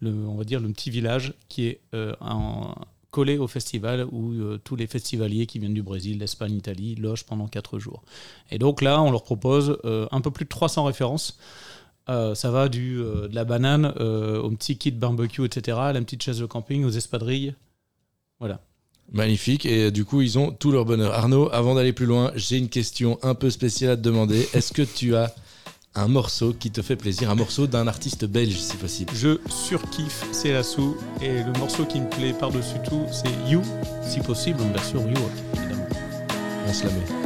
[0.00, 1.80] le, on va dire, le petit village qui est
[3.10, 4.34] collé au festival où
[4.64, 8.02] tous les festivaliers qui viennent du Brésil, d'Espagne, Italie logent pendant quatre jours.
[8.50, 11.38] Et donc là, on leur propose un peu plus de 300 références.
[12.10, 15.92] Euh, ça va du, euh, de la banane euh, au petit kit barbecue, etc., à
[15.92, 17.54] la petite chaise de camping, aux espadrilles.
[18.40, 18.60] Voilà.
[19.12, 19.64] Magnifique.
[19.64, 21.14] Et du coup, ils ont tout leur bonheur.
[21.14, 24.48] Arnaud, avant d'aller plus loin, j'ai une question un peu spéciale à te demander.
[24.54, 25.32] Est-ce que tu as
[25.94, 27.30] un morceau qui te fait plaisir?
[27.30, 31.84] Un morceau d'un artiste belge, si possible Je surkiffe C'est la sous et le morceau
[31.84, 33.62] qui me plaît par-dessus tout, c'est You,
[34.02, 35.88] si possible en version Rework, évidemment.
[36.66, 37.19] On se la met.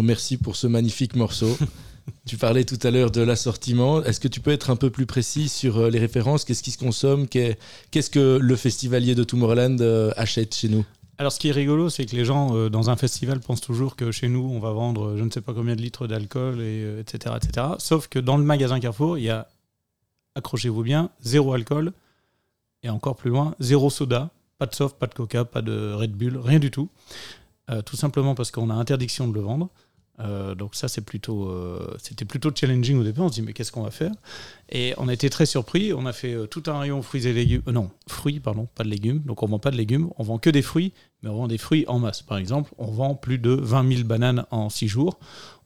[0.00, 1.56] Arnaud, merci pour ce magnifique morceau.
[2.26, 4.02] tu parlais tout à l'heure de l'assortiment.
[4.02, 6.44] Est-ce que tu peux être un peu plus précis sur euh, les références?
[6.44, 7.28] Qu'est-ce qui se consomme?
[7.28, 7.58] Qu'est-
[7.90, 10.84] Qu'est-ce que le festivalier de Tomorrowland euh, achète chez nous?
[11.18, 13.94] Alors, ce qui est rigolo, c'est que les gens, euh, dans un festival, pensent toujours
[13.94, 16.82] que chez nous, on va vendre je ne sais pas combien de litres d'alcool, et,
[16.82, 17.66] euh, etc., etc.
[17.78, 19.46] Sauf que dans le magasin Carrefour, il y a,
[20.34, 21.92] accrochez-vous bien, zéro alcool,
[22.82, 26.12] et encore plus loin, zéro soda, pas de soft, pas de coca, pas de Red
[26.12, 26.88] Bull, rien du tout.
[27.70, 29.68] Euh, tout simplement parce qu'on a interdiction de le vendre.
[30.20, 33.24] Euh, donc ça, c'est plutôt, euh, c'était plutôt challenging au départ.
[33.24, 34.12] On se dit mais qu'est-ce qu'on va faire?
[34.70, 35.92] Et on a été très surpris.
[35.92, 37.62] On a fait euh, tout un rayon fruits et légumes.
[37.66, 39.20] non, fruits, pardon, pas de légumes.
[39.20, 40.10] Donc on vend pas de légumes.
[40.18, 40.92] On vend que des fruits,
[41.22, 42.22] mais on vend des fruits en masse.
[42.22, 45.18] Par exemple, on vend plus de 20 000 bananes en 6 jours.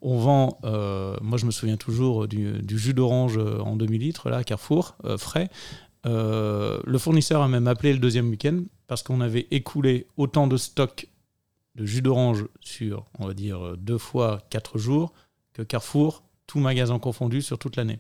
[0.03, 4.39] On vend, moi je me souviens toujours du, du jus d'orange en demi litres là,
[4.39, 5.49] à Carrefour, frais.
[6.05, 11.09] Le fournisseur a même appelé le deuxième week-end parce qu'on avait écoulé autant de stock
[11.75, 15.13] de jus d'orange sur, on va dire, euh, deux fois quatre jours
[15.53, 17.99] que Carrefour, tout magasin confondu sur toute l'année.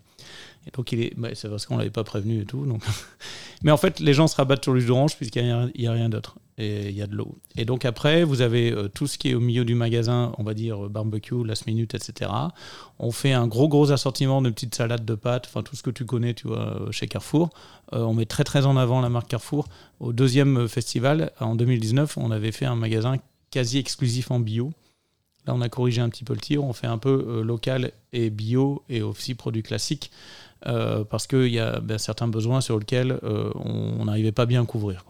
[0.66, 2.66] Et donc, il est, bah, c'est parce qu'on l'avait pas prévenu et tout.
[2.66, 2.82] Donc...
[3.62, 6.08] Mais en fait, les gens se rabattent sur le jus d'orange puisqu'il n'y a, rien
[6.08, 6.36] d'autre.
[6.58, 7.36] Et il y a de l'eau.
[7.56, 10.44] Et donc, après, vous avez euh, tout ce qui est au milieu du magasin, on
[10.44, 12.30] va dire euh, barbecue, last minute, etc.
[12.98, 15.90] On fait un gros, gros assortiment de petites salades de pâtes, enfin tout ce que
[15.90, 17.50] tu connais, tu vois, chez Carrefour.
[17.92, 19.66] On met très, très en avant la marque Carrefour.
[19.98, 23.16] Au deuxième festival, en 2019, on avait fait un magasin
[23.54, 24.72] quasi exclusif en bio.
[25.46, 26.64] Là, on a corrigé un petit peu le tir.
[26.64, 30.10] On fait un peu euh, local et bio et aussi produits classiques
[30.66, 34.62] euh, parce qu'il y a ben, certains besoins sur lesquels euh, on n'arrivait pas bien
[34.62, 35.04] à couvrir.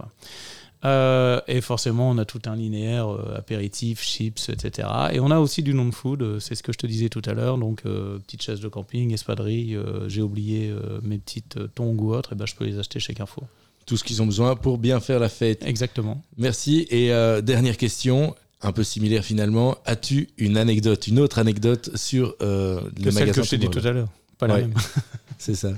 [1.48, 4.86] Et forcément, on a tout un linéaire apéritif, chips, etc.
[5.12, 7.56] Et on a aussi du non-food, c'est ce que je te disais tout à l'heure.
[7.56, 12.36] Donc, petites chaises de camping, espadrilles, euh, j'ai oublié mes petites tongs ou autres, et
[12.36, 13.44] ben, je peux les acheter chez Carrefour.
[13.86, 15.64] Tout ce qu'ils ont besoin pour bien faire la fête.
[15.66, 16.22] Exactement.
[16.38, 16.86] Merci.
[16.90, 19.76] Et euh, dernière question, un peu similaire finalement.
[19.84, 23.58] As-tu une anecdote, une autre anecdote sur euh, le Que celle magasin que je t'ai
[23.58, 24.08] dit tout à l'heure,
[24.38, 24.60] pas la Ouais.
[24.62, 24.74] même.
[25.38, 25.72] C'est ça.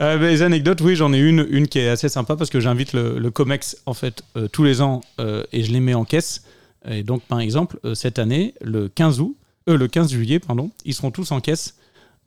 [0.00, 2.60] Euh, ben, les anecdotes, oui, j'en ai une, une qui est assez sympa parce que
[2.60, 5.94] j'invite le, le Comex en fait euh, tous les ans euh, et je les mets
[5.94, 6.44] en caisse.
[6.88, 9.36] Et donc, par exemple, euh, cette année, le 15 août,
[9.68, 11.76] euh, le 15 juillet, pardon, ils seront tous en caisse.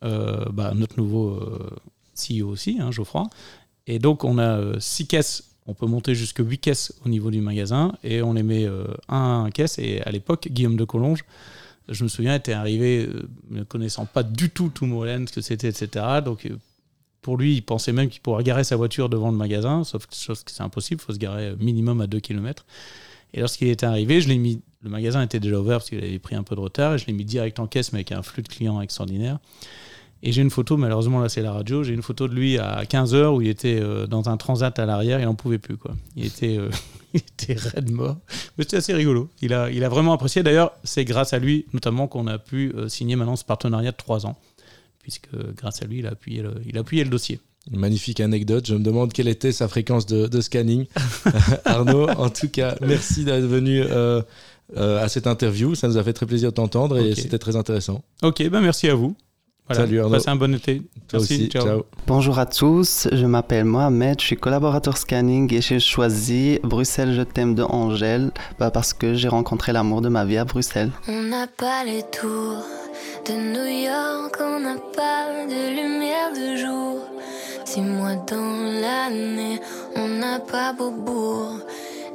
[0.03, 1.69] Euh, bah, notre nouveau euh,
[2.15, 3.27] CEO aussi, hein, Geoffroy.
[3.89, 5.43] Et donc, on a euh, six caisses.
[5.65, 8.85] On peut monter jusque 8 caisses au niveau du magasin et on les met euh,
[9.07, 9.79] un à un caisse.
[9.79, 11.25] Et à l'époque, Guillaume de Collonges,
[11.89, 15.69] je me souviens, était arrivé euh, ne connaissant pas du tout Tomorrowland, ce que c'était,
[15.69, 16.05] etc.
[16.23, 16.55] Donc, euh,
[17.21, 20.13] pour lui, il pensait même qu'il pourrait garer sa voiture devant le magasin, sauf que,
[20.13, 22.65] c'est impossible, il faut se garer minimum à 2 km.
[23.33, 24.61] Et lorsqu'il était arrivé, je l'ai mis.
[24.81, 27.05] Le magasin était déjà ouvert parce qu'il avait pris un peu de retard, et je
[27.07, 29.39] l'ai mis direct en caisse, mais avec un flux de clients extraordinaire.
[30.21, 32.83] Et j'ai une photo, malheureusement là c'est la radio, j'ai une photo de lui à
[32.83, 35.77] 15h où il était euh, dans un transat à l'arrière, il n'en pouvait plus.
[35.77, 35.95] Quoi.
[36.15, 36.69] Il était, euh,
[37.13, 38.17] il était raide mort.
[38.57, 39.29] Mais c'était assez rigolo.
[39.41, 40.43] Il a, il a vraiment apprécié.
[40.43, 43.97] D'ailleurs, c'est grâce à lui notamment qu'on a pu euh, signer maintenant ce partenariat de
[43.97, 44.37] 3 ans,
[45.01, 47.39] puisque grâce à lui, il a appuyé le, il a appuyé le dossier.
[47.71, 48.65] Une magnifique anecdote.
[48.67, 50.85] Je me demande quelle était sa fréquence de, de scanning.
[51.65, 54.21] Arnaud, en tout cas, merci d'être venu euh,
[54.77, 55.75] euh, à cette interview.
[55.75, 58.03] Ça nous a fait très plaisir de t'entendre et c'était très intéressant.
[58.23, 59.15] Ok, ben merci à vous.
[59.69, 59.83] Voilà.
[59.85, 60.15] Salut Arnaud.
[60.15, 60.77] Passez un bon été.
[61.07, 61.49] Toi Merci, aussi.
[61.49, 61.63] ciao.
[61.63, 61.85] ciao.
[62.07, 67.21] Bonjour à tous, je m'appelle Mohamed, je suis collaborateur scanning et j'ai choisi Bruxelles Je
[67.21, 70.89] t'aime de Angèle bah, parce que j'ai rencontré l'amour de ma vie à Bruxelles.
[71.07, 72.65] On n'a pas les tours
[73.27, 77.05] de New York, on n'a pas de lumière de jour.
[77.63, 79.59] Six mois dans l'année,
[79.95, 81.59] on n'a pas Beaubourg,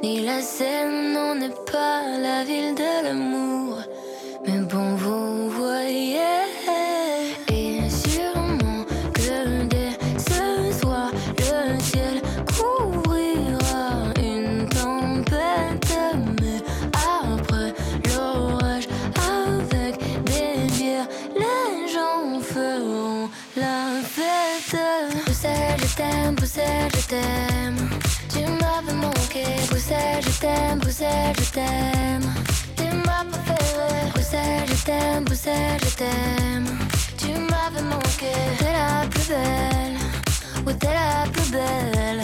[0.02, 3.78] ni la Seine, on n'est pas la ville de l'amour.
[4.44, 6.18] Mais bon, vous voyez,
[24.74, 27.90] Bruxelles, je t'aime, Bruxelles, je t'aime.
[28.28, 32.34] Tu m'avais manqué, Bruxelles, je t'aime, Bruxelles, je t'aime.
[32.76, 36.66] Tu m'as préféré, Bruxelles, je t'aime, Bruxelles, je t'aime.
[37.16, 39.96] Tu m'avais manqué, t'es la plus belle,
[40.66, 42.22] oui, t'es la plus belle.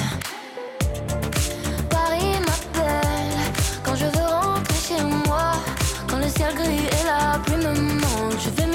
[1.89, 3.39] Paris m'appelle
[3.85, 5.53] quand je veux rentrer chez moi.
[6.09, 8.70] Quand le ciel gris et la pluie me manquent, je fais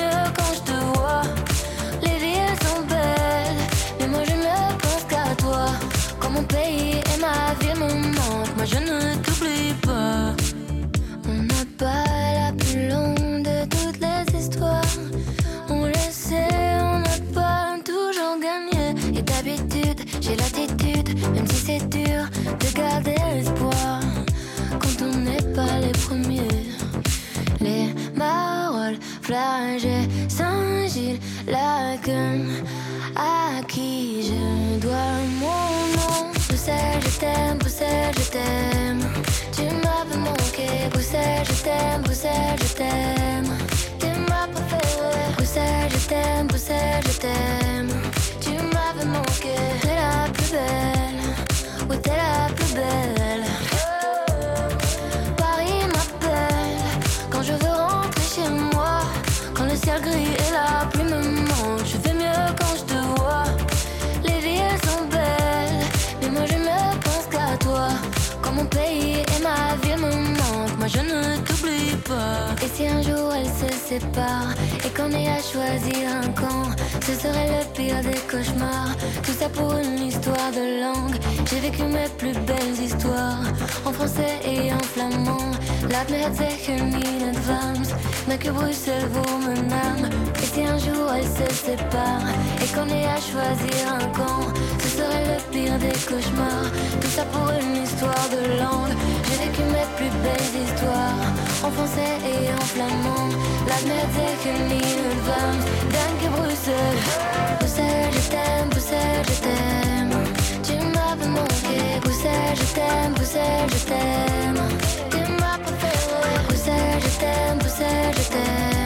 [6.36, 10.36] mon pays et ma ville me manquent, moi je ne t'oublie pas.
[11.28, 12.06] On n'a pas
[12.42, 14.96] la plus longue de toutes les histoires.
[15.70, 18.84] On le sait, on n'a pas toujours gagné.
[19.18, 22.22] Et d'habitude, j'ai l'attitude, même si c'est dur,
[22.62, 24.00] de garder l'espoir.
[24.82, 26.66] Quand on n'est pas les premiers.
[27.62, 32.64] Les Marolles, Flagey, Saint-Gilles, Laken,
[33.16, 35.95] à qui je dois mon.
[36.66, 39.02] Bruxelles, je t'aime, Bruxelles, je t'aime.
[39.56, 43.58] Tu m'avais manqué, Bruxelles, je t'aime, Bruxelles, je t'aime.
[44.00, 47.90] Tu m'as préféré, Bruxelles, je t'aime, Bruxelles, je t'aime.
[48.42, 51.22] Tu m'avais manqué, t'es la plus belle,
[51.88, 53.46] oui, t'es la plus belle.
[55.38, 56.82] Paris m'appelle
[57.30, 58.76] quand je veux rentrer chez moi.
[68.66, 72.56] mon pays et ma vie me manquent, moi je ne t'oublie pas.
[72.64, 74.54] Et si un jour elle se sépare
[74.86, 76.70] et qu'on ait à choisir un camp,
[77.02, 78.96] ce serait le pire des cauchemars.
[79.24, 81.18] Tout ça pour une histoire de langue.
[81.50, 83.44] J'ai vécu mes plus belles histoires
[83.86, 85.52] en français et en flamand.
[85.90, 86.96] La me het zeggen
[88.38, 90.25] que Bruxelles vous me
[90.86, 92.28] jour se sépare
[92.62, 94.46] et qu'on ait à choisir un camp,
[94.82, 96.70] ce serait le pire des cauchemars.
[97.02, 98.96] Tout ça pour une histoire de langue.
[99.26, 101.26] J'ai vécu mes plus belles histoires
[101.66, 103.30] en français et en flamand.
[103.70, 105.66] Laat me het zeggen in advance,
[105.96, 107.04] danke Bruxelles.
[107.60, 110.16] Bruxelles, je t'aime, Bruxelles, je t'aime.
[110.68, 114.62] Tu m'avais manqué, Bruxelles, je t'aime, Bruxelles, je t'aime.
[115.12, 116.38] Tu m'as rêver.
[116.48, 118.85] Bruxelles, je t'aime, Bruxelles, je t'aime.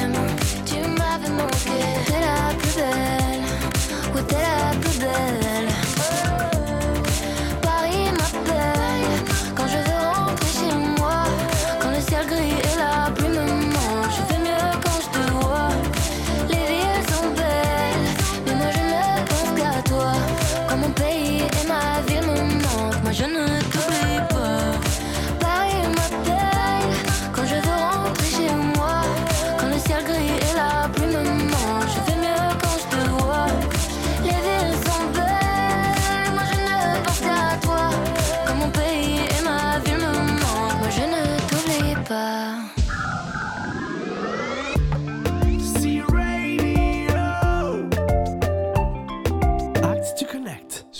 [1.40, 2.19] Tu m'avais manqué,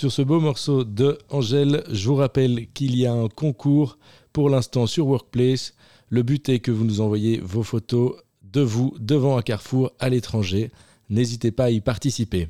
[0.00, 3.98] Sur ce beau morceau de Angèle, je vous rappelle qu'il y a un concours
[4.32, 5.74] pour l'instant sur Workplace.
[6.08, 10.08] Le but est que vous nous envoyez vos photos de vous devant un carrefour à
[10.08, 10.70] l'étranger.
[11.10, 12.48] N'hésitez pas à y participer.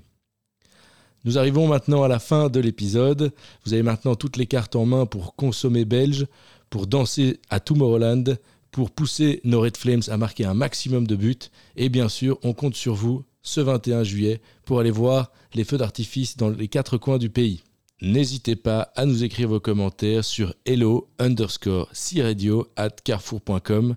[1.24, 3.32] Nous arrivons maintenant à la fin de l'épisode.
[3.64, 6.28] Vous avez maintenant toutes les cartes en main pour consommer belge,
[6.70, 8.36] pour danser à Tomorrowland,
[8.70, 11.50] pour pousser nos Red Flames à marquer un maximum de buts.
[11.74, 15.78] Et bien sûr, on compte sur vous ce 21 juillet pour aller voir les feux
[15.78, 17.62] d'artifice dans les quatre coins du pays.
[18.02, 23.94] N'hésitez pas à nous écrire vos commentaires sur hello underscore radio at carrefour.com.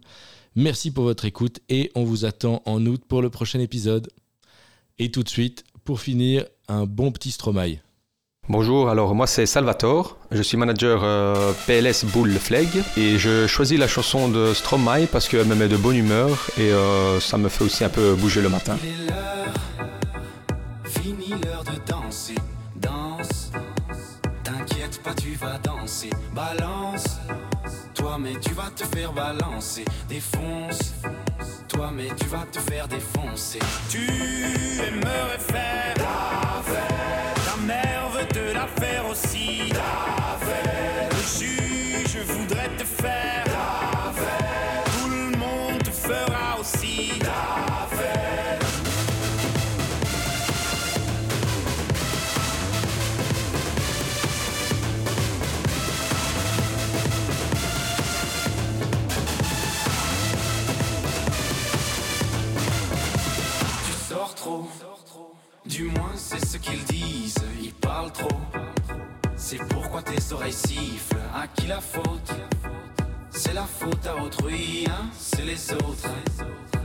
[0.56, 4.10] Merci pour votre écoute et on vous attend en août pour le prochain épisode.
[5.00, 7.80] Et tout de suite, pour finir, un bon petit Stromae.
[8.50, 12.68] Bonjour, alors moi c'est Salvatore, je suis manager euh, PLS Bull Flag
[12.98, 16.74] et je choisis la chanson de Stromae parce qu'elle me met de bonne humeur et
[16.74, 18.76] euh, ça me fait aussi un peu bouger le matin.
[18.84, 19.54] Il l'heure,
[20.84, 22.36] fini l'heure de danser,
[22.76, 23.52] danse.
[24.44, 27.20] T'inquiète pas, tu vas danser, balance.
[27.94, 30.94] Toi, mais tu vas te faire balancer, défonce.
[31.70, 33.60] Toi, mais tu vas te faire défoncer.
[33.90, 34.06] Tu
[34.86, 37.23] aimerais faire la fête.
[38.68, 39.74] Faire aussi.
[40.40, 41.12] Fête.
[41.12, 43.43] Le juge voudrait te faire
[71.36, 72.32] à qui la faute
[73.32, 76.10] C'est la faute à autrui, hein, c'est les autres.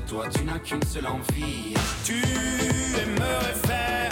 [0.06, 1.74] Toi tu n'as qu'une seule envie,
[2.04, 4.10] tu aimerais faire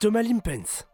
[0.00, 0.88] Thomas Limpens.